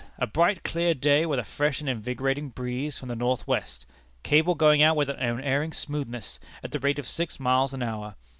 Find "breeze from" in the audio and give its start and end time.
2.49-3.09